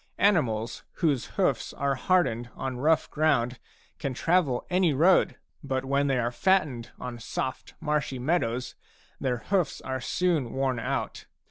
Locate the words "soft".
7.19-7.75